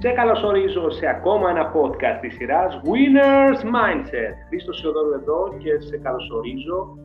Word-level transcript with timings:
Σε 0.00 0.10
καλωσορίζω 0.10 0.90
σε 0.90 1.06
ακόμα 1.06 1.50
ένα 1.50 1.72
podcast 1.74 2.18
της 2.20 2.34
σειράς 2.34 2.80
Winners 2.84 3.60
Mindset. 3.74 4.34
Χρήστος 4.48 4.78
Σιωδόρου 4.78 5.12
εδώ 5.12 5.54
και 5.58 5.80
σε 5.80 5.96
καλωσορίζω 5.96 6.98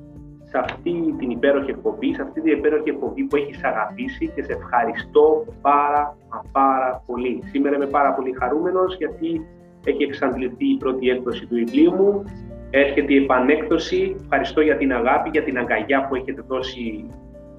σε 0.43 0.57
αυτή 0.57 1.15
την 1.17 1.29
υπέροχη 1.29 1.69
εκπομπή, 1.69 2.13
σε 2.13 2.21
αυτή 2.21 2.41
την 2.41 2.57
υπέροχη 2.57 2.89
εκπομπή 2.89 3.23
που 3.23 3.35
έχεις 3.35 3.63
αγαπήσει 3.63 4.31
και 4.35 4.43
σε 4.43 4.53
ευχαριστώ 4.53 5.45
πάρα 5.61 6.17
πάρα 6.51 7.03
πολύ. 7.05 7.43
Σήμερα 7.45 7.75
είμαι 7.75 7.85
πάρα 7.85 8.13
πολύ 8.13 8.33
χαρούμενος 8.39 8.95
γιατί 8.97 9.47
έχει 9.85 10.03
εξαντληθεί 10.03 10.65
η 10.71 10.77
πρώτη 10.77 11.09
έκδοση 11.09 11.45
του 11.45 11.55
βιβλίου 11.55 11.93
μου. 11.93 12.23
Έρχεται 12.69 13.13
η 13.13 13.23
επανέκδοση. 13.23 14.15
Ευχαριστώ 14.21 14.61
για 14.61 14.77
την 14.77 14.93
αγάπη, 14.93 15.29
για 15.29 15.43
την 15.43 15.57
αγκαλιά 15.57 16.07
που 16.07 16.15
έχετε 16.15 16.41
δώσει 16.47 17.05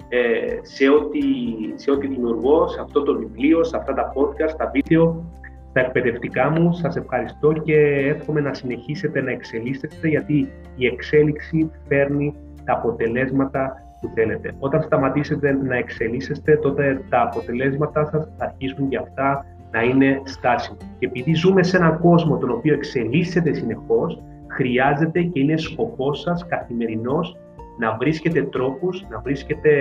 ε, 0.09 0.59
σε, 0.61 0.89
ό,τι, 0.89 1.21
σε 1.75 1.91
ό,τι 1.91 2.07
δημιουργώ, 2.07 2.67
σε 2.67 2.81
αυτό 2.81 3.03
το 3.03 3.17
βιβλίο, 3.17 3.63
σε 3.63 3.77
αυτά 3.77 3.93
τα 3.93 4.13
podcast, 4.15 4.55
τα 4.57 4.71
βίντεο, 4.73 5.23
τα 5.73 5.79
εκπαιδευτικά 5.79 6.49
μου. 6.49 6.73
Σας 6.73 6.95
ευχαριστώ 6.95 7.53
και 7.53 7.75
εύχομαι 8.15 8.41
να 8.41 8.53
συνεχίσετε 8.53 9.21
να 9.21 9.31
εξελίσσεστε 9.31 10.07
γιατί 10.07 10.51
η 10.75 10.85
εξέλιξη 10.85 11.71
φέρνει 11.87 12.35
τα 12.65 12.73
αποτελέσματα 12.73 13.73
που 14.01 14.11
θέλετε. 14.15 14.55
Όταν 14.59 14.81
σταματήσετε 14.81 15.51
να 15.51 15.75
εξελίσσεστε, 15.75 16.55
τότε 16.57 17.01
τα 17.09 17.21
αποτελέσματα 17.21 18.05
σας 18.05 18.27
θα 18.37 18.45
αρχίσουν 18.45 18.89
και 18.89 18.97
αυτά 18.97 19.45
να 19.71 19.81
είναι 19.81 20.21
στάσιμα. 20.23 20.77
Και 20.99 21.05
επειδή 21.05 21.33
ζούμε 21.33 21.63
σε 21.63 21.77
έναν 21.77 21.99
κόσμο 21.99 22.37
τον 22.37 22.49
οποίο 22.49 22.73
εξελίσσεται 22.73 23.53
συνεχώς, 23.53 24.23
χρειάζεται 24.47 25.21
και 25.21 25.39
είναι 25.39 25.57
σκοπός 25.57 26.19
σας 26.19 26.45
καθημερινός 26.45 27.37
να 27.77 27.95
βρίσκετε 27.99 28.43
τρόπους, 28.43 29.05
να 29.09 29.19
βρίσκετε 29.19 29.71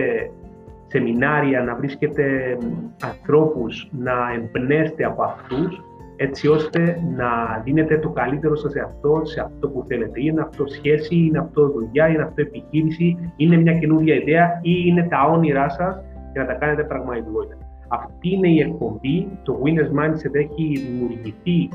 σεμινάρια, 0.87 1.63
να 1.63 1.75
βρίσκετε 1.75 2.57
ανθρώπους, 3.03 3.89
να 3.99 4.13
εμπνέστε 4.35 5.05
από 5.05 5.23
αυτούς, 5.23 5.83
έτσι 6.17 6.49
ώστε 6.49 7.01
να 7.17 7.61
δίνετε 7.65 7.99
το 7.99 8.09
καλύτερο 8.09 8.57
σας 8.57 8.75
εαυτό 8.75 9.21
σε 9.25 9.41
αυτό 9.41 9.69
που 9.69 9.85
θέλετε. 9.89 10.21
Είναι 10.21 10.41
αυτό 10.41 10.67
σχέση, 10.67 11.17
είναι 11.17 11.39
αυτό 11.39 11.71
δουλειά, 11.71 12.09
είναι 12.09 12.23
αυτό 12.23 12.41
επιχείρηση, 12.41 13.33
είναι 13.37 13.57
μια 13.57 13.79
καινούργια 13.79 14.15
ιδέα 14.15 14.59
ή 14.63 14.73
είναι 14.87 15.07
τα 15.11 15.23
όνειρά 15.23 15.69
σας 15.69 16.03
και 16.33 16.39
να 16.39 16.47
τα 16.47 16.53
κάνετε 16.53 16.85
πραγματικότητα. 16.85 17.57
Αυτή 17.89 18.31
είναι 18.31 18.49
η 18.49 18.61
εκπομπή, 18.61 19.29
το 19.43 19.63
Winners 19.65 20.01
Mindset 20.01 20.35
έχει 20.35 20.73
δημιουργηθεί 20.87 21.69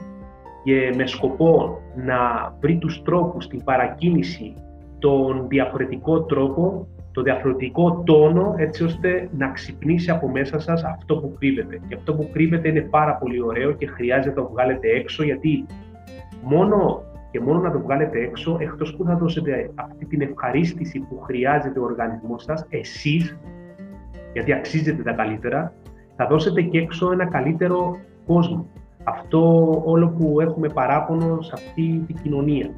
και 0.63 0.93
με 0.95 1.07
σκοπό 1.07 1.81
να 1.95 2.17
βρει 2.59 2.77
τους 2.77 3.01
τρόπους 3.01 3.43
στην 3.43 3.63
παρακίνηση 3.63 4.53
τον 4.99 5.45
διαφορετικό 5.47 6.21
τρόπο, 6.21 6.87
το 7.11 7.21
διαφορετικό 7.21 8.03
τόνο, 8.05 8.53
έτσι 8.57 8.83
ώστε 8.83 9.29
να 9.37 9.51
ξυπνήσει 9.51 10.11
από 10.11 10.29
μέσα 10.29 10.59
σας 10.59 10.83
αυτό 10.83 11.17
που 11.17 11.35
κρύβεται. 11.39 11.79
Και 11.87 11.95
αυτό 11.95 12.13
που 12.13 12.29
κρύβεται 12.31 12.67
είναι 12.67 12.81
πάρα 12.81 13.15
πολύ 13.15 13.41
ωραίο 13.41 13.71
και 13.71 13.87
χρειάζεται 13.87 14.29
να 14.29 14.45
το 14.45 14.49
βγάλετε 14.51 14.87
έξω, 14.87 15.23
γιατί 15.23 15.65
μόνο 16.43 17.03
και 17.31 17.39
μόνο 17.39 17.59
να 17.59 17.71
το 17.71 17.79
βγάλετε 17.79 18.19
έξω, 18.19 18.57
εκτός 18.59 18.95
που 18.95 19.03
θα 19.03 19.15
δώσετε 19.15 19.71
αυτή 19.75 20.05
την 20.05 20.21
ευχαρίστηση 20.21 20.99
που 20.99 21.19
χρειάζεται 21.21 21.79
ο 21.79 21.83
οργανισμός 21.83 22.43
σας, 22.43 22.65
εσείς, 22.69 23.37
γιατί 24.33 24.53
αξίζετε 24.53 25.03
τα 25.03 25.11
καλύτερα, 25.11 25.73
θα 26.15 26.27
δώσετε 26.27 26.61
και 26.61 26.79
έξω 26.79 27.11
ένα 27.11 27.25
καλύτερο 27.25 27.97
κόσμο. 28.25 28.67
Αυτό 29.03 29.69
όλο 29.85 30.07
που 30.07 30.41
έχουμε 30.41 30.67
παράπονο 30.67 31.41
σε 31.41 31.51
αυτή 31.55 32.03
την 32.07 32.15
κοινωνία 32.23 32.69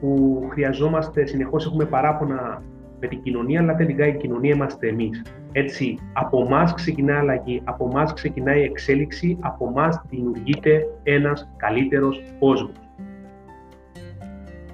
που 0.00 0.42
χρειαζόμαστε, 0.50 1.26
συνεχώς 1.26 1.66
έχουμε 1.66 1.84
παράπονα 1.84 2.62
με 3.00 3.06
την 3.06 3.22
κοινωνία, 3.22 3.60
αλλά 3.60 3.74
τελικά 3.74 4.06
η 4.06 4.16
κοινωνία 4.16 4.54
είμαστε 4.54 4.88
εμείς. 4.88 5.22
Έτσι, 5.52 5.98
από 6.12 6.42
εμά 6.46 6.72
ξεκινά 6.74 7.18
αλλαγή, 7.18 7.60
από 7.64 7.88
εμά 7.92 8.04
ξεκινάει 8.12 8.60
η 8.60 8.64
εξέλιξη, 8.64 9.38
από 9.40 9.68
εμά 9.68 10.02
δημιουργείται 10.10 10.86
ένας 11.02 11.52
καλύτερος 11.56 12.22
κόσμος. 12.38 12.76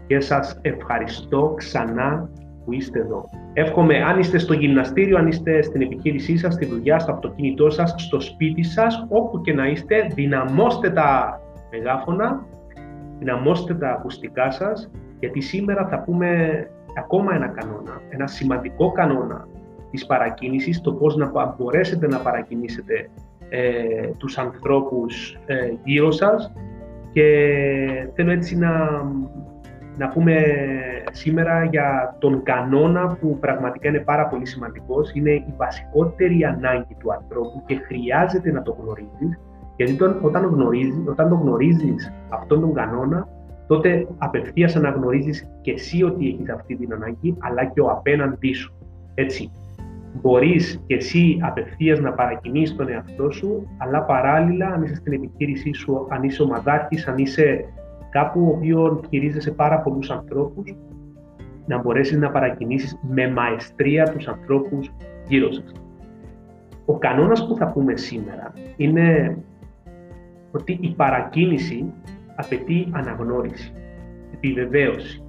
Και 0.06 0.20
σας 0.20 0.58
ευχαριστώ 0.62 1.54
ξανά 1.56 2.30
που 2.64 2.72
είστε 2.72 2.98
εδώ. 2.98 3.28
Εύχομαι, 3.52 4.02
αν 4.02 4.18
είστε 4.18 4.38
στο 4.38 4.52
γυμναστήριο, 4.52 5.18
αν 5.18 5.26
είστε 5.26 5.62
στην 5.62 5.82
επιχείρησή 5.82 6.36
σας, 6.36 6.54
στη 6.54 6.66
δουλειά, 6.66 6.98
στο 6.98 7.12
αυτοκίνητό 7.12 7.70
σας, 7.70 7.94
στο 7.96 8.20
σπίτι 8.20 8.62
σας, 8.62 9.06
όπου 9.08 9.40
και 9.40 9.52
να 9.52 9.66
είστε, 9.66 10.06
δυναμώστε 10.14 10.90
τα 10.90 11.40
μεγάφωνα, 11.70 12.46
δυναμώστε 13.18 13.74
τα 13.74 13.90
ακουστικά 13.90 14.50
σας 14.50 14.90
γιατί 15.22 15.40
σήμερα 15.40 15.86
θα 15.86 15.98
πούμε 16.00 16.28
ακόμα 16.98 17.34
ένα 17.34 17.48
κανόνα, 17.48 18.00
ένα 18.08 18.26
σημαντικό 18.26 18.92
κανόνα 18.92 19.48
της 19.90 20.06
παρακίνησης, 20.06 20.80
το 20.80 20.92
πώς 20.92 21.16
να 21.16 21.54
μπορέσετε 21.58 22.06
να 22.06 22.18
παρακινήσετε 22.18 23.10
ε, 23.48 24.06
τους 24.18 24.38
ανθρώπους 24.38 25.38
ε, 25.46 25.72
γύρω 25.84 26.10
σας. 26.10 26.52
Και 27.12 27.26
θέλω 28.14 28.30
έτσι 28.30 28.56
να, 28.56 29.02
να 29.96 30.08
πούμε 30.08 30.42
σήμερα 31.12 31.64
για 31.64 32.16
τον 32.18 32.42
κανόνα 32.42 33.16
που 33.20 33.38
πραγματικά 33.38 33.88
είναι 33.88 34.00
πάρα 34.00 34.26
πολύ 34.26 34.46
σημαντικός, 34.46 35.12
είναι 35.14 35.30
η 35.30 35.54
βασικότερη 35.56 36.44
ανάγκη 36.44 36.96
του 36.98 37.12
ανθρώπου 37.12 37.62
και 37.66 37.74
χρειάζεται 37.74 38.52
να 38.52 38.62
το 38.62 38.76
γνωρίζεις, 38.80 39.40
γιατί 39.76 39.96
όταν, 40.22 40.44
γνωρίζεις, 40.44 41.04
όταν 41.06 41.28
το 41.28 41.34
γνωρίζεις 41.34 42.12
αυτόν 42.28 42.60
τον 42.60 42.74
κανόνα, 42.74 43.28
τότε 43.72 44.06
απευθείας 44.18 44.76
αναγνωρίζεις 44.76 45.48
και 45.60 45.70
εσύ 45.70 46.02
ότι 46.02 46.28
έχεις 46.28 46.48
αυτή 46.50 46.76
την 46.76 46.92
ανάγκη, 46.92 47.36
αλλά 47.38 47.64
και 47.64 47.80
ο 47.80 47.90
απέναντί 47.90 48.52
σου. 48.52 48.74
Έτσι. 49.14 49.50
Μπορείς 50.20 50.82
και 50.86 50.94
εσύ 50.94 51.38
απευθείας 51.42 52.00
να 52.00 52.12
παρακινήσει 52.12 52.76
τον 52.76 52.88
εαυτό 52.88 53.30
σου, 53.30 53.68
αλλά 53.78 54.02
παράλληλα, 54.02 54.66
αν 54.66 54.82
είσαι 54.82 54.94
στην 54.94 55.12
επιχείρησή 55.12 55.72
σου, 55.74 56.06
αν 56.08 56.22
είσαι 56.22 56.42
ομαδάρχη, 56.42 57.10
αν 57.10 57.18
είσαι 57.18 57.64
κάπου 58.10 58.40
ο 58.40 58.56
οποίο 58.56 59.00
χειρίζεσαι 59.08 59.50
πάρα 59.50 59.78
πολλούς 59.80 60.10
ανθρώπους, 60.10 60.74
να 61.66 61.78
μπορέσεις 61.78 62.18
να 62.18 62.30
παρακινήσεις 62.30 62.98
με 63.08 63.30
μαεστρία 63.30 64.04
τους 64.04 64.28
ανθρώπους 64.28 64.90
γύρω 65.28 65.52
σας. 65.52 65.72
Ο 66.86 66.98
κανόνας 66.98 67.46
που 67.46 67.56
θα 67.56 67.66
πούμε 67.66 67.96
σήμερα 67.96 68.52
είναι 68.76 69.36
ότι 70.52 70.78
η 70.80 70.94
παρακίνηση 70.96 71.92
απαιτεί 72.34 72.88
αναγνώριση, 72.92 73.72
επιβεβαίωση, 74.34 75.24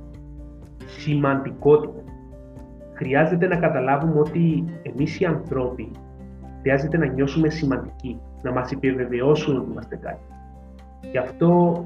σημαντικότητα. 0.86 2.03
Χρειάζεται 2.94 3.47
να 3.47 3.56
καταλάβουμε 3.56 4.19
ότι 4.19 4.66
εμείς 4.81 5.19
οι 5.19 5.25
ανθρώποι 5.25 5.92
χρειάζεται 6.62 6.97
να 6.97 7.06
νιώσουμε 7.06 7.50
σημαντικοί, 7.50 8.19
να 8.42 8.52
μας 8.52 8.72
επιβεβαιώσουν 8.72 9.58
ότι 9.58 9.72
είμαστε 9.72 9.96
κάτι. 9.96 10.24
Γι' 11.12 11.18
αυτό 11.18 11.84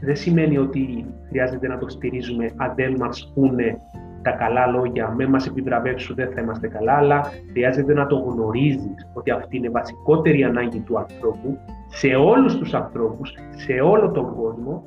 δεν 0.00 0.16
σημαίνει 0.16 0.58
ότι 0.58 1.06
χρειάζεται 1.28 1.68
να 1.68 1.78
το 1.78 1.88
στηρίζουμε 1.88 2.50
αν 2.56 2.72
δεν 2.76 2.96
μας 2.98 3.32
πούνε 3.34 3.80
τα 4.22 4.30
καλά 4.30 4.66
λόγια, 4.66 5.14
με 5.16 5.26
μας 5.26 5.46
επιβραβεύσουν 5.46 6.16
δεν 6.16 6.32
θα 6.34 6.40
είμαστε 6.40 6.68
καλά, 6.68 6.92
αλλά 6.92 7.20
χρειάζεται 7.50 7.94
να 7.94 8.06
το 8.06 8.16
γνωρίζεις 8.16 9.08
ότι 9.12 9.30
αυτή 9.30 9.56
είναι 9.56 9.66
η 9.66 9.70
βασικότερη 9.70 10.44
ανάγκη 10.44 10.80
του 10.80 10.98
ανθρώπου 10.98 11.58
σε 11.90 12.14
όλους 12.14 12.58
τους 12.58 12.74
ανθρώπους, 12.74 13.34
σε 13.50 13.72
όλο 13.72 14.10
τον 14.10 14.34
κόσμο 14.34 14.84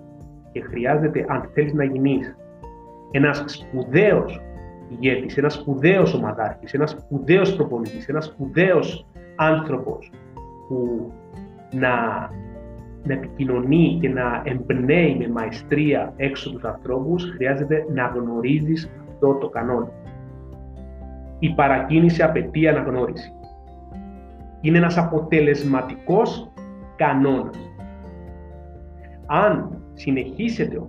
και 0.52 0.62
χρειάζεται 0.62 1.26
αν 1.28 1.50
θέλεις 1.54 1.74
να 1.74 1.84
γίνεις 1.84 2.36
ένας 3.12 3.44
σπουδαίος 3.48 4.42
ηγέτης, 4.90 5.38
ένας 5.38 5.54
σπουδαίος 5.54 6.14
ομαδάρχης, 6.14 6.74
ένας 6.74 6.90
σπουδαίος 6.90 7.56
προπονητής, 7.56 8.08
ένας 8.08 8.26
σπουδαίος 8.26 9.06
άνθρωπος 9.36 10.12
που 10.68 11.12
να, 11.72 11.96
να 13.04 13.14
επικοινωνεί 13.14 13.98
και 14.02 14.10
να 14.10 14.42
εμπνέει 14.46 15.16
με 15.16 15.28
μαεστρία 15.28 16.14
έξω 16.16 16.52
τους 16.52 16.64
ανθρώπους, 16.64 17.32
χρειάζεται 17.36 17.86
να 17.94 18.06
γνωρίζεις 18.06 18.90
αυτό 19.10 19.34
το 19.34 19.50
κανόνα. 19.50 19.92
Η 21.40 21.50
παρακίνηση 21.50 22.24
απαιτεί 22.24 22.68
αναγνώριση. 22.68 23.32
Είναι 24.62 24.78
ένας 24.78 24.98
αποτελεσματικός 24.98 26.53
κανόνας. 26.96 27.58
Αν 29.26 29.82
συνεχίσετε 29.94 30.82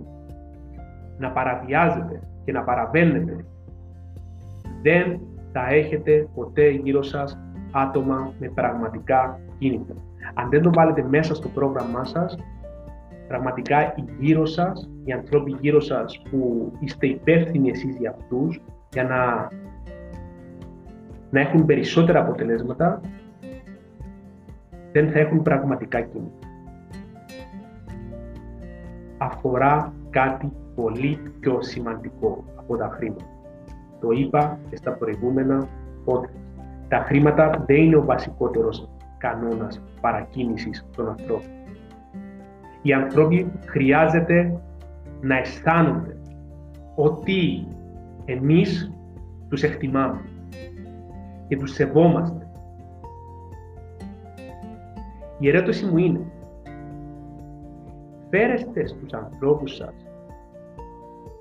να 1.17 1.31
παραβιάζετε 1.31 2.19
και 2.45 2.51
να 2.51 2.63
παραβαίνετε, 2.63 3.45
δεν 4.81 5.19
θα 5.51 5.67
έχετε 5.67 6.27
ποτέ 6.35 6.69
γύρω 6.69 7.03
σας 7.03 7.39
άτομα 7.71 8.33
με 8.39 8.49
πραγματικά 8.49 9.39
κίνητα. 9.57 9.93
Αν 10.33 10.49
δεν 10.49 10.61
το 10.61 10.71
βάλετε 10.73 11.03
μέσα 11.03 11.35
στο 11.35 11.47
πρόγραμμά 11.47 12.03
σας, 12.03 12.37
πραγματικά 13.27 13.93
οι 13.95 14.03
γύρω 14.19 14.45
σας, 14.45 14.89
οι 15.03 15.11
ανθρώποι 15.11 15.57
γύρω 15.59 15.79
σας 15.79 16.21
που 16.29 16.71
είστε 16.79 17.07
υπεύθυνοι 17.07 17.69
εσείς 17.69 17.95
για 17.95 18.09
αυτούς, 18.09 18.61
για 18.93 19.03
να, 19.03 19.49
να 21.29 21.39
έχουν 21.39 21.65
περισσότερα 21.65 22.19
αποτελέσματα, 22.19 23.01
δεν 24.95 25.11
θα 25.11 25.19
έχουν 25.19 25.41
πραγματικά 25.41 26.01
κίνητα. 26.01 26.47
Αφορά 29.17 29.93
κάτι 30.09 30.51
πολύ 30.75 31.19
πιο 31.39 31.61
σημαντικό 31.61 32.43
από 32.55 32.77
τα 32.77 32.89
χρήματα. 32.93 33.25
Το 33.99 34.11
είπα 34.11 34.59
και 34.69 34.75
στα 34.75 34.91
προηγούμενα 34.91 35.67
podcast. 36.05 36.39
Τα 36.87 36.97
χρήματα 36.97 37.63
δεν 37.65 37.75
είναι 37.75 37.95
ο 37.95 38.03
βασικότερος 38.03 38.89
κανόνας 39.17 39.81
παρακίνησης 40.01 40.85
των 40.95 41.07
ανθρώπων. 41.07 41.49
Οι 42.81 42.93
άνθρωποι 42.93 43.51
χρειάζεται 43.65 44.59
να 45.21 45.37
αισθάνονται 45.37 46.17
ότι 46.95 47.67
εμείς 48.25 48.91
τους 49.49 49.63
εκτιμάμε 49.63 50.21
και 51.47 51.57
τους 51.57 51.71
σεβόμαστε. 51.71 52.44
Η 55.39 55.47
ερώτηση 55.49 55.85
μου 55.85 55.97
είναι, 55.97 56.21
φέρεστε 58.29 58.87
στους 58.87 59.13
ανθρώπους 59.13 59.75
σας 59.75 59.93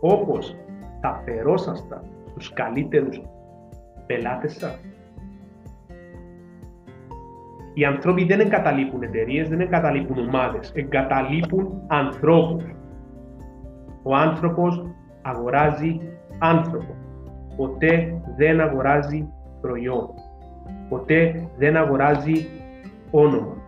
όπως 0.01 0.57
θα 1.01 1.23
φερόσασταν 1.25 2.03
στους 2.31 2.53
καλύτερους 2.53 3.23
πελάτες 4.07 4.53
σας; 4.53 4.81
Οι 7.75 7.85
άνθρωποι 7.85 8.25
δεν 8.25 8.41
εγκαταλείπουν 8.41 9.03
εταιρείες, 9.03 9.49
δεν 9.49 9.61
εγκαταλείπουν 9.61 10.19
ομάδες, 10.19 10.73
εγκαταλείπουν 10.75 11.83
ανθρώπους. 11.87 12.65
Ο 14.03 14.15
άνθρωπος 14.15 14.87
αγοράζει 15.23 16.01
άνθρωπο. 16.39 16.95
Ποτέ 17.57 18.23
δεν 18.37 18.61
αγοράζει 18.61 19.29
προϊόν. 19.61 20.09
Ποτέ 20.89 21.49
δεν 21.57 21.77
αγοράζει 21.77 22.47
όνομα. 23.11 23.64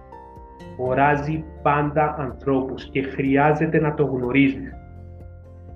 Αγοράζει 0.79 1.45
πάντα 1.63 2.15
ανθρώπους 2.19 2.91
και 2.91 3.03
χρειάζεται 3.03 3.81
να 3.81 3.95
το 3.95 4.05
γνωρίζεις. 4.05 4.73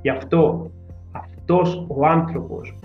Γι' 0.02 0.10
αυτό 0.10 0.70
αυτός 1.12 1.86
ο 1.88 2.06
άνθρωπος 2.06 2.78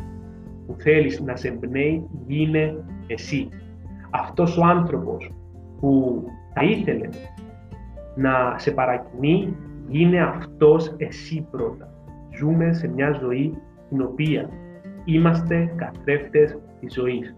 που 0.68 0.76
θέλεις 0.78 1.22
να 1.22 1.36
σε 1.36 1.48
εμπνέει 1.48 2.10
γίνε 2.28 2.84
εσύ. 3.08 3.50
Αυτός 4.10 4.58
ο 4.58 4.66
άνθρωπος 4.66 5.32
που 5.80 6.24
θα 6.54 6.64
ήθελε 6.64 7.10
να 8.16 8.56
σε 8.58 8.72
παρακινεί 8.72 9.56
γίνε 9.88 10.22
αυτός 10.22 10.94
εσύ 10.98 11.48
πρώτα. 11.52 11.94
Ζούμε 12.38 12.74
σε 12.74 12.88
μια 12.88 13.12
ζωή 13.12 13.58
την 13.90 14.02
οποία 14.02 14.50
είμαστε 15.06 15.74
καθρέφτες 15.76 16.58
της 16.80 16.94
ζωής. 16.94 17.36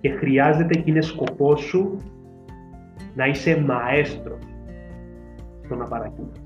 Και 0.00 0.10
χρειάζεται 0.10 0.74
και 0.74 0.90
είναι 0.90 1.00
σκοπός 1.00 1.60
σου 1.60 1.96
να 3.18 3.26
είσαι 3.26 3.64
μαέστρος 3.66 4.38
στο 5.64 5.74
να 5.74 5.84
παρακινείς. 5.84 6.42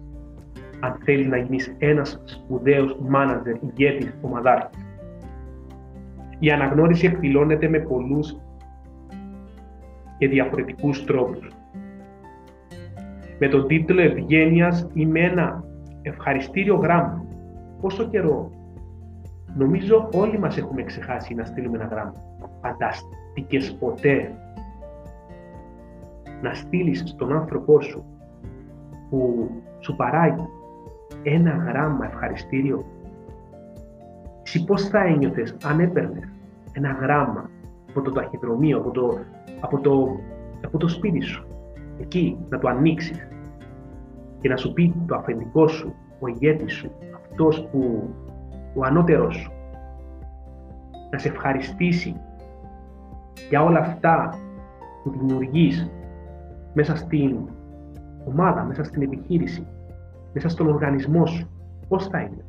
Αν 0.80 0.98
θέλεις 1.04 1.26
να 1.26 1.36
γίνεις 1.36 1.76
ένας 1.78 2.22
σπουδαίος 2.24 2.96
μάνατζερ, 3.00 3.54
ηγέτης, 3.62 4.14
ομαδάρχης. 4.20 4.86
Η 6.38 6.50
αναγνώριση 6.50 7.06
εκδηλώνεται 7.06 7.68
με 7.68 7.78
πολλούς 7.78 8.36
και 10.18 10.28
διαφορετικούς 10.28 11.04
τρόπους. 11.04 11.48
Με 13.38 13.48
τον 13.48 13.66
τίτλο 13.66 14.00
«Ευγένειας» 14.00 14.86
είμαι 14.92 15.20
ένα 15.20 15.64
ευχαριστήριο 16.02 16.74
γράμμα. 16.74 17.24
Πόσο 17.80 18.08
καιρό; 18.08 18.50
Νομίζω 19.56 20.08
όλοι 20.12 20.38
μας 20.38 20.56
έχουμε 20.56 20.82
ξεχάσει 20.82 21.34
να 21.34 21.44
στείλουμε 21.44 21.76
ένα 21.76 21.86
γράμμα. 21.86 22.14
Φανταστικές 22.60 23.76
ποτέ 23.80 24.34
να 26.42 26.54
στείλεις 26.54 27.02
στον 27.06 27.32
άνθρωπό 27.32 27.80
σου 27.80 28.04
που 29.10 29.50
σου 29.80 29.96
παράγει 29.96 30.48
ένα 31.22 31.50
γράμμα 31.50 32.06
ευχαριστήριο. 32.06 32.84
Εσύ 34.42 34.64
πώς 34.64 34.88
θα 34.88 35.04
ένιωθες 35.04 35.56
αν 35.64 35.80
έπαιρνες 35.80 36.28
ένα 36.72 36.90
γράμμα 37.00 37.50
από 37.88 38.00
το 38.00 38.12
ταχυδρομείο, 38.12 38.78
από 38.78 38.90
το, 38.90 39.18
από 39.60 39.80
το, 39.80 40.16
από 40.64 40.78
το 40.78 40.88
σπίτι 40.88 41.20
σου, 41.20 41.46
εκεί 42.00 42.38
να 42.48 42.58
το 42.58 42.68
ανοίξεις 42.68 43.28
και 44.40 44.48
να 44.48 44.56
σου 44.56 44.72
πει 44.72 44.94
το 45.06 45.14
αφεντικό 45.14 45.68
σου, 45.68 45.94
ο 46.20 46.26
ηγέτης 46.26 46.72
σου, 46.72 46.90
αυτός 47.14 47.68
που 47.70 48.10
ο 48.74 48.84
ανώτερός 48.84 49.36
σου 49.36 49.52
να 51.10 51.18
σε 51.18 51.28
ευχαριστήσει 51.28 52.20
για 53.48 53.64
όλα 53.64 53.78
αυτά 53.78 54.38
που 55.02 55.10
δημιουργείς 55.10 55.90
μέσα 56.72 56.96
στην 56.96 57.36
ομάδα, 58.24 58.62
μέσα 58.62 58.84
στην 58.84 59.02
επιχείρηση, 59.02 59.66
μέσα 60.32 60.48
στον 60.48 60.68
οργανισμό 60.68 61.26
σου. 61.26 61.50
Πώς 61.88 62.06
θα 62.06 62.20
είναι. 62.20 62.44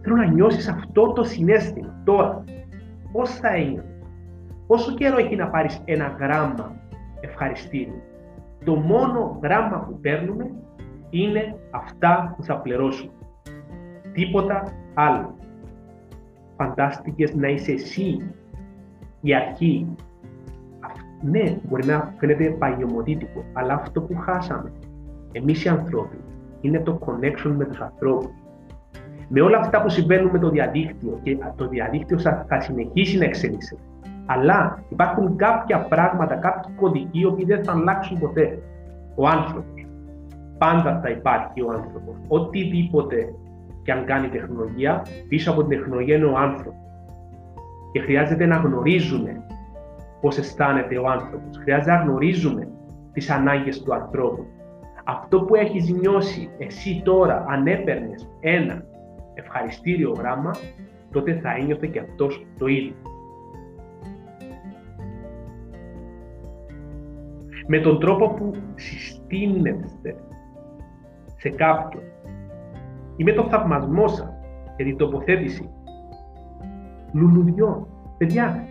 Θέλω 0.00 0.16
να 0.16 0.26
νιώσεις 0.26 0.68
αυτό 0.68 1.12
το 1.12 1.24
συνέστημα 1.24 2.00
τώρα. 2.04 2.44
Πώς 3.12 3.30
θα 3.30 3.56
είναι. 3.56 3.84
Πόσο 4.66 4.94
καιρό 4.94 5.16
έχει 5.16 5.36
να 5.36 5.48
πάρεις 5.48 5.80
ένα 5.84 6.16
γράμμα 6.18 6.76
ευχαριστήριο. 7.20 8.02
Το 8.64 8.74
μόνο 8.74 9.38
γράμμα 9.42 9.78
που 9.78 9.98
παίρνουμε 10.00 10.50
είναι 11.10 11.56
αυτά 11.70 12.34
που 12.36 12.42
θα 12.42 12.58
πληρώσουμε 12.58 13.12
τίποτα 14.12 14.72
άλλο. 14.94 15.36
Φαντάστηκες 16.56 17.34
να 17.34 17.48
είσαι 17.48 17.72
εσύ 17.72 18.34
η 19.20 19.34
αρχή. 19.34 19.94
Ναι, 21.22 21.56
μπορεί 21.68 21.86
να 21.86 22.14
φαίνεται 22.18 22.44
παγιωμοτήτικο, 22.44 23.44
αλλά 23.52 23.74
αυτό 23.74 24.00
που 24.00 24.16
χάσαμε 24.16 24.72
εμείς 25.32 25.64
οι 25.64 25.68
ανθρώποι 25.68 26.16
είναι 26.60 26.80
το 26.80 26.98
connection 27.06 27.52
με 27.56 27.64
τους 27.64 27.80
ανθρώπους. 27.80 28.30
Με 29.28 29.40
όλα 29.40 29.58
αυτά 29.58 29.82
που 29.82 29.88
συμβαίνουν 29.88 30.30
με 30.30 30.38
το 30.38 30.50
διαδίκτυο 30.50 31.18
και 31.22 31.38
το 31.56 31.68
διαδίκτυο 31.68 32.18
θα 32.18 32.60
συνεχίσει 32.60 33.18
να 33.18 33.24
εξελίσσεται. 33.24 33.80
Αλλά 34.26 34.84
υπάρχουν 34.88 35.36
κάποια 35.36 35.78
πράγματα, 35.78 36.34
κάποιοι 36.34 36.74
κωδικοί 36.74 37.20
οι 37.20 37.24
οποίοι 37.24 37.44
δεν 37.44 37.64
θα 37.64 37.72
αλλάξουν 37.72 38.18
ποτέ. 38.18 38.58
Ο 39.14 39.28
άνθρωπος. 39.28 39.86
Πάντα 40.58 41.00
θα 41.02 41.10
υπάρχει 41.10 41.62
ο 41.62 41.70
άνθρωπος. 41.70 42.14
Οτιδήποτε 42.28 43.34
και 43.82 43.92
αν 43.92 44.04
κάνει 44.04 44.28
τεχνολογία, 44.28 45.02
πίσω 45.28 45.50
από 45.50 45.64
την 45.64 45.78
τεχνολογία 45.78 46.16
είναι 46.16 46.24
ο 46.24 46.36
άνθρωπος. 46.36 46.80
Και 47.92 48.00
χρειάζεται 48.00 48.46
να 48.46 48.56
γνωρίζουμε 48.56 49.44
πώς 50.22 50.38
αισθάνεται 50.38 50.98
ο 50.98 51.10
άνθρωπος. 51.10 51.58
Χρειάζεται 51.62 51.90
να 51.90 52.02
γνωρίζουμε 52.02 52.68
τις 53.12 53.30
ανάγκες 53.30 53.82
του 53.82 53.94
ανθρώπου. 53.94 54.46
Αυτό 55.04 55.40
που 55.40 55.54
έχεις 55.54 55.90
νιώσει 55.90 56.50
εσύ 56.58 57.02
τώρα, 57.04 57.44
αν 57.48 57.66
έπαιρνες 57.66 58.28
ένα 58.40 58.84
ευχαριστήριο 59.34 60.12
γράμμα, 60.18 60.50
τότε 61.12 61.40
θα 61.42 61.54
ένιωθε 61.54 61.86
και 61.86 61.98
αυτός 61.98 62.46
το 62.58 62.66
ίδιο. 62.66 62.94
Με 67.66 67.78
τον 67.78 68.00
τρόπο 68.00 68.28
που 68.28 68.52
συστήνεστε 68.74 70.16
σε 71.36 71.48
κάποιον 71.48 72.02
ή 73.16 73.24
με 73.24 73.32
το 73.32 73.48
θαυμασμό 73.48 74.08
σας 74.08 74.32
και 74.76 74.84
την 74.84 74.96
τοποθέτηση 74.96 75.70
λουλουδιών. 77.12 77.86
Παιδιά, 78.18 78.66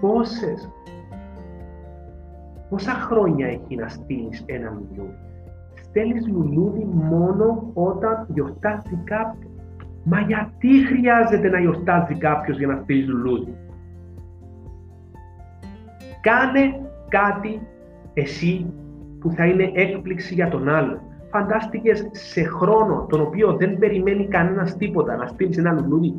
πόσες, 0.00 0.70
πόσα 2.68 2.92
χρόνια 2.92 3.46
έχει 3.46 3.76
να 3.76 3.88
στείλει 3.88 4.30
ένα 4.46 4.70
λουλούδι. 4.70 5.18
Στέλνεις 5.74 6.28
λουλούδι 6.28 6.84
μόνο 6.84 7.70
όταν 7.74 8.26
γιορτάζει 8.28 9.00
κάποιο. 9.04 9.50
Μα 10.04 10.20
γιατί 10.20 10.86
χρειάζεται 10.86 11.48
να 11.48 11.60
γιορτάζει 11.60 12.14
κάποιος 12.14 12.58
για 12.58 12.66
να 12.66 12.76
στείλεις 12.76 13.08
λουλούδι. 13.08 13.56
Κάνε 16.20 16.80
κάτι 17.08 17.60
εσύ 18.14 18.72
που 19.20 19.30
θα 19.30 19.46
είναι 19.46 19.70
έκπληξη 19.74 20.34
για 20.34 20.48
τον 20.48 20.68
άλλον 20.68 21.00
φαντάστηκες 21.36 22.08
σε 22.10 22.42
χρόνο 22.42 23.06
τον 23.08 23.20
οποίο 23.20 23.56
δεν 23.56 23.78
περιμένει 23.78 24.26
κανένας 24.26 24.76
τίποτα 24.76 25.16
να 25.16 25.26
στείλεις 25.26 25.58
ένα 25.58 25.72
λουλούδι. 25.72 26.14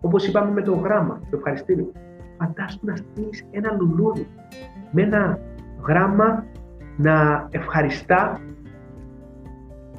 Όπως 0.00 0.26
είπαμε 0.26 0.50
με 0.50 0.62
το 0.62 0.74
γράμμα, 0.74 1.20
το 1.30 1.36
ευχαριστήριο. 1.36 1.92
Φαντάστηκε 2.38 2.86
να 2.86 2.96
στείλεις 2.96 3.46
ένα 3.50 3.76
λουλούδι 3.78 4.26
με 4.90 5.02
ένα 5.02 5.38
γράμμα 5.86 6.44
να 6.96 7.46
ευχαριστά 7.50 8.40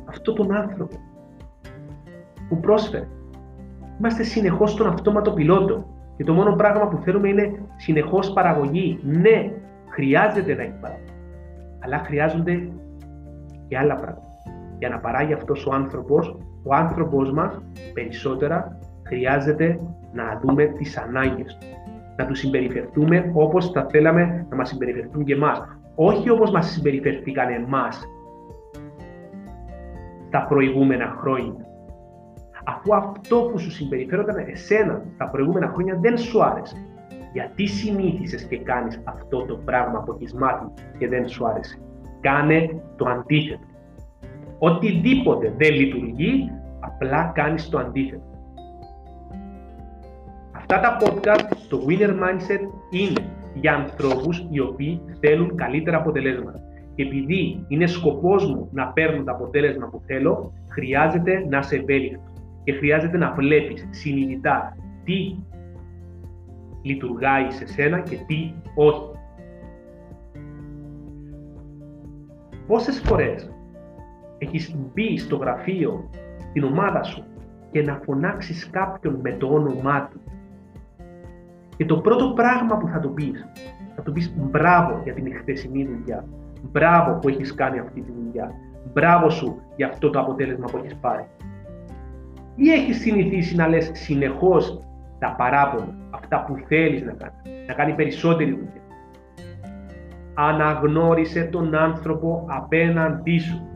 αυτόν 0.05 0.36
τον 0.36 0.55
άνθρωπο 0.55 0.95
που 2.50 2.59
πρόσφερε. 2.59 3.07
Είμαστε 4.00 4.24
συνεχώς 4.24 4.71
στον 4.71 4.88
αυτόματο 4.88 5.31
πιλότο 5.31 5.86
και 6.17 6.24
το 6.24 6.33
μόνο 6.33 6.55
πράγμα 6.55 6.88
που 6.88 6.98
θέλουμε 6.98 7.27
είναι 7.27 7.51
συνεχώς 7.75 8.33
παραγωγή. 8.33 9.00
Ναι, 9.03 9.51
χρειάζεται 9.89 10.55
να 10.55 10.62
έχει 10.62 10.79
παραγωγή, 10.81 11.12
αλλά 11.79 11.98
χρειάζονται 11.98 12.69
και 13.67 13.77
άλλα 13.77 13.95
πράγματα. 13.95 14.27
Για 14.77 14.89
να 14.89 15.00
παράγει 15.00 15.33
αυτός 15.33 15.65
ο 15.65 15.74
άνθρωπος, 15.74 16.38
ο 16.63 16.75
άνθρωπος 16.75 17.31
μας 17.31 17.62
περισσότερα 17.93 18.77
χρειάζεται 19.03 19.79
να 20.13 20.39
δούμε 20.43 20.65
τις 20.65 20.98
ανάγκες 20.98 21.57
του. 21.59 21.67
Να 22.19 22.25
τους 22.25 22.39
συμπεριφερθούμε 22.39 23.31
όπως 23.33 23.71
θα 23.71 23.88
θέλαμε 23.89 24.45
να 24.49 24.55
μας 24.55 24.69
συμπεριφερθούν 24.69 25.23
και 25.23 25.33
εμάς. 25.33 25.61
Όχι 25.95 26.29
όπως 26.29 26.51
μας 26.51 26.71
συμπεριφερθήκαν 26.71 27.49
εμάς 27.49 28.03
τα 30.29 30.45
προηγούμενα 30.49 31.15
χρόνια. 31.19 31.65
Αφού 32.65 32.95
αυτό 32.95 33.49
που 33.51 33.59
σου 33.59 33.71
συμπεριφέρονταν 33.71 34.38
εσένα 34.38 35.01
τα 35.17 35.29
προηγούμενα 35.29 35.67
χρόνια 35.67 35.97
δεν 36.01 36.17
σου 36.17 36.43
άρεσε. 36.43 36.75
γιατί 37.33 37.67
συνήθισες 37.67 38.43
και 38.43 38.57
κάνεις 38.59 39.01
αυτό 39.03 39.45
το 39.45 39.55
πράγμα 39.65 40.03
που 40.03 40.13
έχεις 40.13 40.33
μάθει 40.33 40.65
και 40.97 41.07
δεν 41.07 41.27
σου 41.27 41.47
άρεσε; 41.47 41.79
Κάνε 42.21 42.81
το 42.95 43.05
αντίθετο. 43.09 43.65
Οτιδήποτε 44.59 45.53
δεν 45.57 45.73
λειτουργεί, 45.73 46.51
απλά 46.79 47.31
κάνεις 47.35 47.69
το 47.69 47.77
αντίθετο. 47.77 48.23
Αυτά 50.71 50.97
τα 50.97 50.97
podcast, 51.05 51.55
το 51.69 51.85
Winner 51.88 52.09
Mindset, 52.09 52.59
είναι 52.89 53.31
για 53.53 53.73
ανθρώπους 53.73 54.47
οι 54.49 54.59
οποίοι 54.59 55.01
θέλουν 55.19 55.55
καλύτερα 55.55 55.97
αποτελέσματα. 55.97 56.59
Και 56.95 57.03
επειδή 57.03 57.65
είναι 57.67 57.88
σκοπός 57.88 58.45
μου 58.45 58.69
να 58.71 58.88
παίρνω 58.88 59.23
το 59.23 59.31
αποτέλεσμα 59.31 59.88
που 59.88 60.01
θέλω, 60.05 60.53
χρειάζεται 60.67 61.45
να 61.49 61.61
σε 61.61 61.75
ευέλικτο 61.75 62.31
και 62.63 62.71
χρειάζεται 62.71 63.17
να 63.17 63.31
βλέπεις 63.31 63.88
συνειδητά 63.89 64.77
τι 65.03 65.35
λειτουργάει 66.81 67.51
σε 67.51 67.67
σένα 67.67 67.99
και 67.99 68.15
τι 68.27 68.53
όχι. 68.75 69.11
Πόσες 72.67 73.01
φορές 73.05 73.49
έχεις 74.38 74.75
μπει 74.77 75.17
στο 75.17 75.35
γραφείο, 75.35 76.09
στην 76.49 76.63
ομάδα 76.63 77.03
σου 77.03 77.23
και 77.71 77.81
να 77.81 78.01
φωνάξεις 78.03 78.69
κάποιον 78.69 79.19
με 79.21 79.31
το 79.31 79.47
όνομά 79.47 80.07
του; 80.11 80.21
Και 81.79 81.86
το 81.86 81.98
πρώτο 81.98 82.33
πράγμα 82.36 82.77
που 82.77 82.88
θα 82.88 83.00
του 83.00 83.13
πεις, 83.13 83.45
θα 83.95 84.01
του 84.01 84.12
πεις 84.12 84.33
μπράβο 84.38 85.01
για 85.03 85.13
την 85.13 85.33
χθεσινή 85.39 85.86
δουλειά, 85.86 86.25
μπράβο 86.71 87.19
που 87.19 87.29
έχεις 87.29 87.55
κάνει 87.55 87.79
αυτή 87.79 88.01
τη 88.01 88.12
δουλειά, 88.12 88.51
μπράβο 88.93 89.29
σου 89.29 89.62
για 89.75 89.88
αυτό 89.88 90.09
το 90.09 90.19
αποτέλεσμα 90.19 90.65
που 90.65 90.77
έχεις 90.77 90.95
πάρει. 90.95 91.27
Ή 92.55 92.71
έχεις 92.71 93.00
συνηθίσει 93.00 93.55
να 93.55 93.67
λες 93.67 93.91
συνεχώς 93.93 94.79
τα 95.19 95.36
παράπονα, 95.38 95.95
αυτά 96.09 96.43
που 96.43 96.55
θέλεις 96.67 97.03
να 97.03 97.12
κάνεις, 97.12 97.67
να 97.67 97.74
κάνει 97.74 97.93
περισσότερη 97.93 98.51
δουλειά. 98.51 98.81
Αναγνώρισε 100.33 101.43
τον 101.43 101.75
άνθρωπο 101.75 102.45
απέναντί 102.48 103.39
σου. 103.39 103.67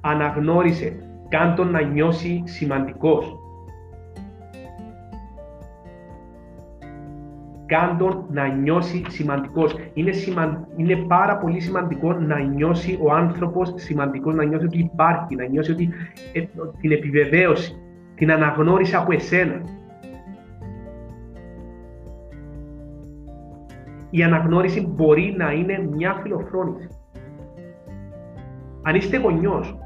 Αναγνώρισε, 0.00 0.96
κάν 1.28 1.54
τον 1.54 1.70
να 1.70 1.80
νιώσει 1.80 2.42
σημαντικός. 2.46 3.38
Κάν 7.68 7.98
τον 7.98 8.24
να 8.30 8.46
νιώσει 8.46 9.04
σημαντικός. 9.08 9.74
Είναι, 9.94 10.12
είναι 10.76 10.96
πάρα 10.96 11.36
πολύ 11.36 11.60
σημαντικό 11.60 12.12
να 12.12 12.38
νιώσει 12.38 12.98
ο 13.02 13.12
άνθρωπος 13.12 13.72
σημαντικός, 13.76 14.34
να 14.34 14.44
νιώσει 14.44 14.64
ότι 14.64 14.78
υπάρχει, 14.78 15.34
να 15.34 15.44
νιώσει 15.44 15.70
ότι 15.70 15.88
ε, 16.32 16.44
την 16.80 16.92
επιβεβαίωση 16.92 17.82
την 18.18 18.32
αναγνώριση 18.32 18.94
από 18.94 19.12
εσένα. 19.12 19.60
Η 24.10 24.22
αναγνώριση 24.22 24.86
μπορεί 24.86 25.34
να 25.36 25.52
είναι 25.52 25.88
μια 25.90 26.12
φιλοφρόνηση. 26.22 26.88
Αν 28.82 28.94
είστε 28.94 29.18
γονιός, 29.18 29.78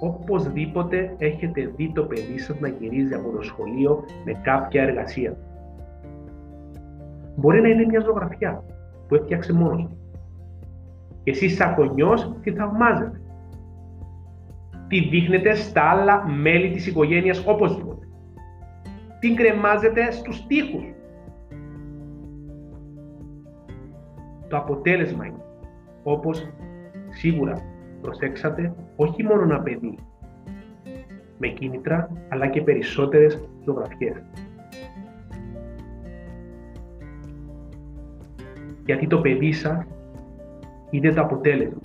οπωσδήποτε 0.00 1.14
έχετε 1.18 1.72
δει 1.76 1.92
το 1.94 2.02
παιδί 2.02 2.38
σας 2.38 2.60
να 2.60 2.68
γυρίζει 2.68 3.14
από 3.14 3.30
το 3.30 3.42
σχολείο 3.42 4.04
με 4.24 4.32
κάποια 4.42 4.82
εργασία. 4.82 5.36
Μπορεί 7.42 7.60
να 7.60 7.68
είναι 7.68 7.84
μια 7.84 8.00
ζωγραφιά 8.00 8.64
που 9.08 9.14
έφτιαξε 9.14 9.52
μόνος 9.52 9.82
του. 9.82 9.96
Και 11.22 11.30
εσείς 11.30 11.54
σαν 11.54 11.74
γονιός 11.74 12.36
τη 12.42 12.52
θαυμάζετε 12.52 13.20
τη 14.88 15.00
δείχνετε 15.00 15.54
στα 15.54 15.82
άλλα 15.82 16.28
μέλη 16.28 16.70
της 16.70 16.86
οικογένειας 16.86 17.44
οπωσδήποτε. 17.46 18.06
Την 19.18 19.36
κρεμάζετε 19.36 20.10
στους 20.10 20.46
τοίχους. 20.46 20.84
Το 24.48 24.56
αποτέλεσμα 24.56 25.26
είναι, 25.26 25.44
όπως 26.02 26.48
σίγουρα 27.08 27.62
προσέξατε, 28.00 28.74
όχι 28.96 29.22
μόνο 29.22 29.42
ένα 29.42 29.60
παιδί 29.60 29.98
με 31.38 31.48
κίνητρα, 31.48 32.10
αλλά 32.28 32.46
και 32.46 32.62
περισσότερες 32.62 33.48
ζωγραφιές. 33.64 34.22
Γιατί 38.84 39.06
το 39.06 39.18
παιδί 39.18 39.52
σας 39.52 39.86
είδε 40.90 41.12
το 41.12 41.20
αποτέλεσμα, 41.20 41.80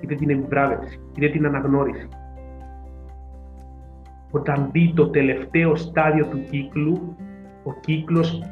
είδε 0.00 0.14
την 0.14 0.30
επιβράβευση, 0.30 1.00
είδε 1.16 1.28
την 1.28 1.46
αναγνώριση, 1.46 2.08
όταν 4.34 4.68
δει 4.72 4.92
το 4.96 5.08
τελευταίο 5.08 5.76
στάδιο 5.76 6.26
του 6.26 6.40
κύκλου, 6.50 7.16
ο 7.64 7.72
κύκλος 7.80 8.42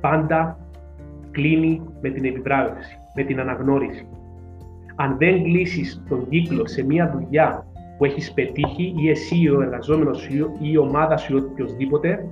πάντα 0.00 0.58
κλείνει 1.30 1.82
με 2.00 2.10
την 2.10 2.24
επιβράβευση, 2.24 2.98
με 3.14 3.22
την 3.22 3.40
αναγνώριση. 3.40 4.06
Αν 4.96 5.16
δεν 5.18 5.42
κλείσεις 5.42 6.02
τον 6.08 6.28
κύκλο 6.28 6.66
σε 6.66 6.84
μια 6.84 7.10
δουλειά 7.10 7.66
που 7.98 8.04
έχεις 8.04 8.32
πετύχει 8.32 8.94
ή 8.96 9.08
εσύ 9.08 9.48
ο 9.48 9.62
εργαζόμενος 9.62 10.18
σου 10.18 10.32
ή 10.60 10.70
η 10.72 10.76
ομάδα 10.76 11.16
σου 11.16 11.36
ή 11.36 11.40
οποιοδήποτε, 11.40 12.28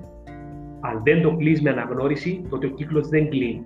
αν 0.80 1.00
δεν 1.04 1.22
το 1.22 1.36
κλείσει 1.36 1.62
με 1.62 1.70
αναγνώριση, 1.70 2.42
τότε 2.50 2.66
ο 2.66 2.70
κύκλος 2.70 3.08
δεν 3.08 3.28
κλείνει. 3.28 3.62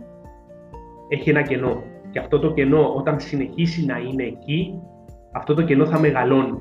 Έχει 1.09 1.31
ένα 1.31 1.43
κενό. 1.43 1.83
Και 2.11 2.19
αυτό 2.19 2.39
το 2.39 2.53
κενό 2.53 2.95
όταν 2.95 3.21
συνεχίσει 3.21 3.85
να 3.85 3.99
είναι 3.99 4.23
εκεί, 4.23 4.81
αυτό 5.33 5.55
το 5.55 5.63
κενό 5.63 5.87
θα 5.87 5.99
μεγαλώνει 5.99 6.59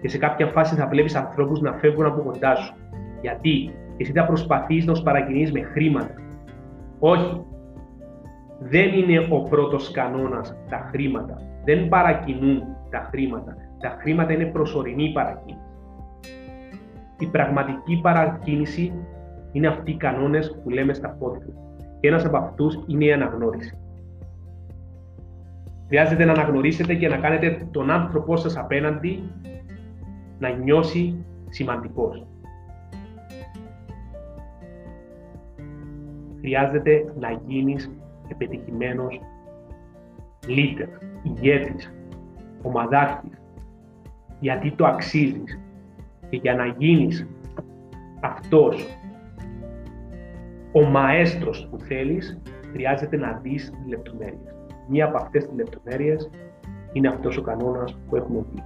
και 0.00 0.08
σε 0.08 0.18
κάποια 0.18 0.46
φάση 0.46 0.74
θα 0.74 0.86
βλέπεις 0.86 1.14
ανθρώπους 1.14 1.60
να 1.60 1.72
φεύγουν 1.72 2.06
από 2.06 2.22
κοντά 2.22 2.54
σου. 2.54 2.74
Γιατί; 3.20 3.70
Εσύ 3.96 4.12
θα 4.12 4.26
προσπαθείς 4.26 4.86
να 4.86 4.92
τους 4.92 5.02
παρακινείς 5.02 5.52
με 5.52 5.60
χρήματα. 5.60 6.14
Όχι. 6.98 7.44
Δεν 8.58 8.92
είναι 8.92 9.26
ο 9.30 9.42
πρώτος 9.42 9.90
κανόνας 9.90 10.56
τα 10.68 10.88
χρήματα. 10.90 11.36
Δεν 11.64 11.88
παρακινούν 11.88 12.62
τα 12.90 13.08
χρήματα. 13.10 13.56
Τα 13.80 13.96
χρήματα 14.00 14.32
είναι 14.32 14.44
προσωρινή 14.44 15.12
παρακίνηση. 15.12 15.60
Η 17.18 17.26
πραγματική 17.26 18.00
παρακίνηση 18.02 18.92
είναι 19.52 19.66
αυτοί 19.66 19.90
οι 19.90 19.96
κανόνες 19.96 20.60
που 20.62 20.70
λέμε 20.70 20.92
στα 20.94 21.08
πόδια. 21.08 21.65
Και 22.06 22.12
ένας 22.12 22.24
από 22.24 22.36
αυτούς 22.36 22.78
είναι 22.86 23.04
η 23.04 23.12
αναγνώριση. 23.12 23.78
Χρειάζεται 25.86 26.24
να 26.24 26.32
αναγνωρίσετε 26.32 26.94
και 26.94 27.08
να 27.08 27.16
κάνετε 27.16 27.68
τον 27.70 27.90
άνθρωπό 27.90 28.36
σας 28.36 28.56
απέναντι 28.56 29.30
να 30.38 30.48
νιώσει 30.48 31.24
σημαντικός. 31.48 32.26
Χρειάζεται 36.40 37.14
να 37.18 37.30
γίνεις 37.46 37.90
επιτυχημένος 38.28 39.20
leader, 40.46 40.88
ηγέτης, 41.22 41.94
ομαδάρχης, 42.62 43.40
γιατί 44.40 44.70
το 44.70 44.86
αξίζεις. 44.86 45.60
Και 46.28 46.36
για 46.36 46.54
να 46.54 46.66
γίνεις 46.66 47.26
αυτός 48.20 48.86
ο 50.76 50.84
μαέστρος 50.84 51.68
που 51.70 51.78
θέλεις, 51.78 52.42
χρειάζεται 52.72 53.16
να 53.16 53.40
δεις 53.42 53.70
τις 53.70 53.86
λεπτομέρειες. 53.88 54.54
Μία 54.88 55.04
από 55.04 55.16
αυτές 55.16 55.44
τις 55.44 55.56
λεπτομέρειες 55.56 56.30
είναι 56.92 57.08
αυτός 57.08 57.36
ο 57.36 57.42
κανόνας 57.42 57.98
που 58.08 58.16
έχουμε 58.16 58.44
δει 58.52 58.62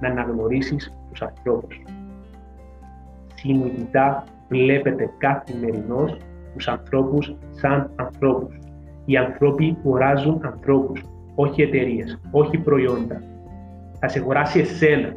να 0.00 0.08
αναγνωρίσεις 0.08 0.94
τους 1.10 1.22
ανθρώπους. 1.22 1.82
Συνειδητά 3.34 4.24
βλέπετε 4.48 5.10
καθημερινώς 5.18 6.16
τους 6.54 6.68
ανθρώπους 6.68 7.36
σαν 7.50 7.90
ανθρώπους. 7.96 8.58
Οι 9.04 9.16
άνθρωποι 9.16 9.76
οράζουν 9.82 10.40
ανθρώπους, 10.44 11.04
όχι 11.34 11.62
εταιρείες, 11.62 12.20
όχι 12.30 12.58
προϊόντα. 12.58 13.22
Θα 13.98 14.08
σε 14.08 14.18
αγοράσει 14.18 14.58
εσένα. 14.60 15.14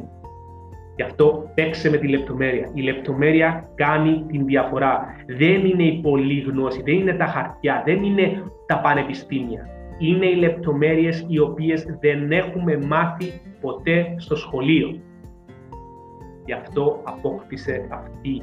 Γι' 0.96 1.02
αυτό 1.02 1.50
παίξε 1.54 1.90
με 1.90 1.96
τη 1.96 2.08
λεπτομέρεια. 2.08 2.70
Η 2.74 2.82
λεπτομέρεια 2.82 3.68
κάνει 3.74 4.24
την 4.28 4.46
διαφορά. 4.46 5.06
Δεν 5.26 5.64
είναι 5.64 5.82
η 5.82 6.00
πολλή 6.02 6.40
γνώση, 6.40 6.82
δεν 6.82 6.94
είναι 6.94 7.12
τα 7.12 7.26
χαρτιά, 7.26 7.82
δεν 7.86 8.02
είναι 8.02 8.42
τα 8.66 8.80
πανεπιστήμια 8.80 9.70
είναι 9.98 10.26
οι 10.26 10.34
λεπτομέρειες 10.34 11.24
οι 11.28 11.38
οποίες 11.38 11.86
δεν 12.00 12.32
έχουμε 12.32 12.76
μάθει 12.76 13.40
ποτέ 13.60 14.14
στο 14.16 14.36
σχολείο. 14.36 15.00
Γι' 16.44 16.52
αυτό 16.52 17.00
απόκτησε 17.04 17.86
αυτή 17.90 18.42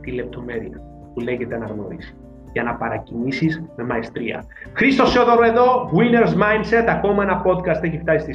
τη 0.00 0.10
λεπτομέρεια 0.10 0.80
που 1.14 1.20
λέγεται 1.20 1.54
αναγνώριση 1.54 2.16
για 2.52 2.62
να 2.62 2.74
παρακινήσεις 2.74 3.64
με 3.76 3.84
μαεστρία. 3.84 4.44
Χρήστος 4.72 5.10
Σιόδωρο 5.10 5.44
εδώ, 5.44 5.90
Winners 5.94 6.32
Mindset, 6.32 6.86
ακόμα 6.88 7.22
ένα 7.22 7.42
podcast 7.44 7.82
έχει 7.82 7.98
φτάσει 7.98 8.32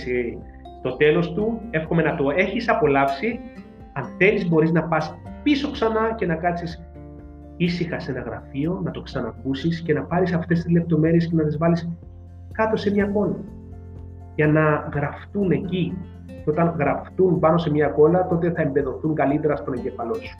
στο 0.80 0.96
τέλος 0.96 1.34
του. 1.34 1.62
Εύχομαι 1.70 2.02
να 2.02 2.16
το 2.16 2.30
έχεις 2.36 2.70
απολαύσει. 2.70 3.40
Αν 3.94 4.06
θέλεις 4.18 4.48
μπορείς 4.48 4.72
να 4.72 4.84
πας 4.84 5.16
πίσω 5.44 5.72
ξανά 5.72 6.14
και 6.16 6.26
να 6.26 6.36
κάτσεις 6.36 6.84
ήσυχα 7.58 8.00
σε 8.00 8.12
ένα 8.12 8.22
γραφείο, 8.22 8.82
να 8.84 8.92
το 8.92 9.02
ξανακούσεις 9.02 9.82
και 9.82 9.94
να 9.94 10.02
πάρεις 10.04 10.34
αυτές 10.34 10.64
τις 10.64 10.72
λεπτομέρειες 10.72 11.28
και 11.28 11.36
να 11.36 11.44
τις 11.44 11.58
βάλεις 11.58 11.90
κάτω 12.52 12.76
σε 12.76 12.92
μια 12.92 13.06
κόλλα. 13.06 13.36
Για 14.36 14.48
να 14.48 14.90
γραφτούν 14.94 15.52
εκεί. 15.52 15.98
Και 16.26 16.50
όταν 16.50 16.76
γραφτούν 16.78 17.40
πάνω 17.40 17.58
σε 17.58 17.72
μια 17.72 17.88
κόλλα, 17.88 18.28
τότε 18.28 18.52
θα 18.52 18.62
εμπεδοθούν 18.62 19.16
καλύτερα 19.16 19.56
στον 19.56 19.74
εγκεφαλό 19.74 20.14
σου. 20.14 20.36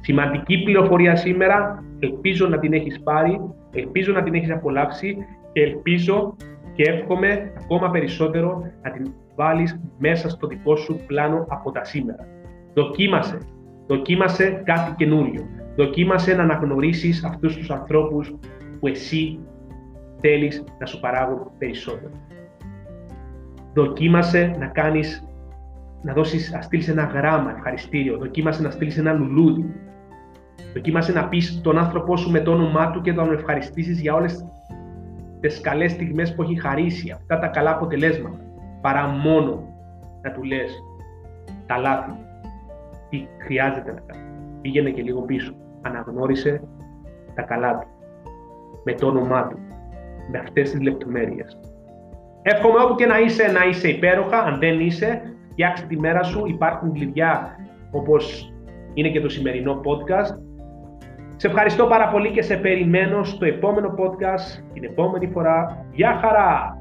Σημαντική 0.00 0.62
πληροφορία 0.62 1.16
σήμερα, 1.16 1.84
ελπίζω 1.98 2.48
να 2.48 2.58
την 2.58 2.72
έχεις 2.72 3.00
πάρει, 3.00 3.40
ελπίζω 3.72 4.12
να 4.12 4.22
την 4.22 4.34
έχεις 4.34 4.50
απολαύσει 4.50 5.16
και 5.52 5.62
ελπίζω 5.62 6.36
και 6.74 6.82
εύχομαι 6.82 7.52
ακόμα 7.62 7.90
περισσότερο 7.90 8.62
να 8.82 8.90
την 8.90 9.12
βάλεις 9.40 9.80
μέσα 9.98 10.28
στο 10.28 10.46
δικό 10.46 10.76
σου 10.76 11.00
πλάνο 11.06 11.46
από 11.48 11.70
τα 11.70 11.84
σήμερα. 11.84 12.26
Δοκίμασε, 12.74 13.38
δοκίμασε 13.86 14.62
κάτι 14.64 14.94
καινούριο. 14.96 15.48
Δοκίμασε 15.76 16.34
να 16.34 16.42
αναγνωρίσεις 16.42 17.24
αυτούς 17.24 17.56
τους 17.56 17.70
ανθρώπους 17.70 18.34
που 18.80 18.86
εσύ 18.86 19.38
θέλεις 20.20 20.64
να 20.78 20.86
σου 20.86 21.00
παράγουν 21.00 21.50
περισσότερο. 21.58 22.12
Δοκίμασε 23.74 24.56
να 24.58 24.66
κάνεις, 24.66 25.26
να 26.02 26.12
δώσεις, 26.12 26.52
να 26.52 26.60
στείλεις 26.60 26.88
ένα 26.88 27.02
γράμμα 27.02 27.54
ευχαριστήριο. 27.56 28.18
Δοκίμασε 28.18 28.62
να 28.62 28.70
στείλεις 28.70 28.98
ένα 28.98 29.12
λουλούδι. 29.12 29.74
Δοκίμασε 30.74 31.12
να 31.12 31.28
πεις 31.28 31.60
τον 31.60 31.78
άνθρωπό 31.78 32.16
σου 32.16 32.30
με 32.30 32.40
το 32.40 32.52
όνομά 32.52 32.90
του 32.90 33.00
και 33.00 33.12
να 33.12 33.24
τον 33.24 33.34
ευχαριστήσεις 33.34 34.00
για 34.00 34.14
όλες 34.14 34.44
τις 35.40 35.60
καλές 35.60 35.90
στιγμές 35.90 36.34
που 36.34 36.42
έχει 36.42 36.60
χαρίσει, 36.60 37.10
αυτά 37.10 37.38
τα 37.38 37.46
καλά 37.46 37.70
αποτελέσματα. 37.70 38.49
Παρά 38.80 39.06
μόνο 39.06 39.62
να 40.22 40.32
του 40.32 40.42
λες 40.42 40.82
τα 41.66 41.76
λάθη, 41.76 42.10
τι 43.10 43.26
χρειάζεται 43.38 43.92
να 43.92 44.00
κάνει. 44.00 44.22
Πήγαινε 44.60 44.90
και 44.90 45.02
λίγο 45.02 45.20
πίσω. 45.20 45.54
Αναγνώρισε 45.82 46.62
τα 47.34 47.42
καλά 47.42 47.78
του. 47.78 47.86
Με 48.84 48.92
το 48.92 49.06
όνομά 49.06 49.46
του. 49.46 49.58
Με 50.30 50.38
αυτές 50.38 50.70
τις 50.70 50.80
λεπτομέρειες. 50.80 51.58
Εύχομαι 52.42 52.82
όπου 52.82 52.94
και 52.94 53.06
να 53.06 53.18
είσαι, 53.18 53.52
να 53.52 53.64
είσαι 53.64 53.88
υπέροχα. 53.88 54.38
Αν 54.38 54.58
δεν 54.58 54.80
είσαι, 54.80 55.22
φτιάξε 55.50 55.86
τη 55.86 55.98
μέρα 55.98 56.22
σου. 56.22 56.46
Υπάρχουν 56.46 56.92
κλειδιά 56.92 57.56
όπως 57.90 58.52
είναι 58.94 59.08
και 59.08 59.20
το 59.20 59.28
σημερινό 59.28 59.80
podcast. 59.84 60.38
Σε 61.36 61.46
ευχαριστώ 61.46 61.86
πάρα 61.86 62.08
πολύ 62.08 62.30
και 62.30 62.42
σε 62.42 62.56
περιμένω 62.56 63.24
στο 63.24 63.44
επόμενο 63.44 63.94
podcast 63.98 64.62
την 64.72 64.84
επόμενη 64.84 65.26
φορά. 65.26 65.86
Γεια 65.92 66.18
χαρά! 66.22 66.79